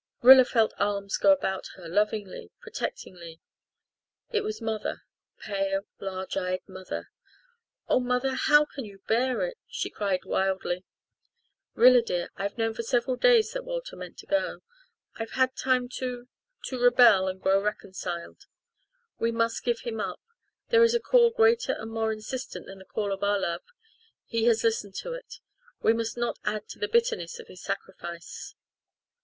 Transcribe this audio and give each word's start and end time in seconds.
Rilla 0.23 0.45
felt 0.45 0.73
arms 0.79 1.17
go 1.19 1.31
about 1.31 1.67
her 1.75 1.87
lovingly, 1.87 2.49
protectingly. 2.59 3.39
It 4.31 4.41
was 4.41 4.59
mother 4.59 5.03
pale, 5.41 5.81
large 5.99 6.35
eyed 6.35 6.63
mother. 6.67 7.11
"Oh, 7.87 7.99
mother, 7.99 8.33
how 8.33 8.65
can 8.65 8.83
you 8.83 9.03
bear 9.07 9.43
it?" 9.43 9.59
she 9.67 9.91
cried 9.91 10.25
wildly. 10.25 10.85
"Rilla, 11.75 12.01
dear, 12.01 12.29
I've 12.35 12.57
known 12.57 12.73
for 12.73 12.81
several 12.81 13.15
days 13.15 13.51
that 13.51 13.63
Walter 13.63 13.95
meant 13.95 14.17
to 14.17 14.25
go. 14.25 14.61
I've 15.17 15.33
had 15.37 15.55
time 15.55 15.87
to 15.99 16.27
to 16.63 16.79
rebel 16.79 17.27
and 17.27 17.39
grow 17.39 17.61
reconciled. 17.61 18.47
We 19.19 19.31
must 19.31 19.63
give 19.63 19.81
him 19.81 19.99
up. 19.99 20.19
There 20.69 20.81
is 20.83 20.95
a 20.95 20.99
Call 20.99 21.29
greater 21.29 21.73
and 21.73 21.91
more 21.91 22.11
insistent 22.11 22.65
than 22.65 22.79
the 22.79 22.85
call 22.85 23.11
of 23.11 23.23
our 23.23 23.37
love 23.37 23.61
he 24.25 24.45
has 24.45 24.63
listened 24.63 24.95
to 24.95 25.13
it. 25.13 25.35
We 25.83 25.93
must 25.93 26.17
not 26.17 26.39
add 26.43 26.67
to 26.69 26.79
the 26.79 26.87
bitterness 26.87 27.37
of 27.39 27.47
his 27.49 27.61
sacrifice." 27.61 28.55